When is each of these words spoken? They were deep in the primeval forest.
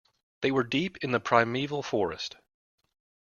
They 0.41 0.49
were 0.49 0.63
deep 0.63 0.97
in 1.03 1.11
the 1.11 1.19
primeval 1.19 1.83
forest. 1.83 2.37